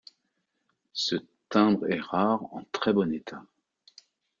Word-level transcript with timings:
Ce 0.93 1.15
timbre 1.47 1.87
est 1.91 1.99
rare 1.99 2.51
en 2.55 2.63
très 2.71 2.91
bon 2.91 3.13
état. 3.13 3.43